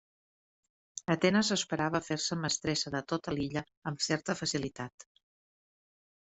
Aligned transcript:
Atenes 1.15 1.51
esperava 1.55 2.01
fer-se 2.07 2.37
mestressa 2.45 2.93
de 2.97 3.03
tota 3.13 3.35
l'illa 3.37 3.63
amb 3.93 4.03
certa 4.07 4.37
facilitat. 4.41 5.07